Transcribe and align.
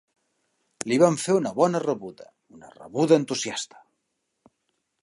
Li 0.91 0.97
van 1.03 1.17
fer 1.25 1.35
una 1.41 1.51
bona 1.59 1.83
rebuda, 1.85 2.27
una 2.59 2.73
rebuda 2.81 3.21
entusiasta. 3.23 3.87